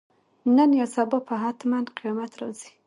[0.55, 2.69] نن یا سبا به حتماً قیامت راځي.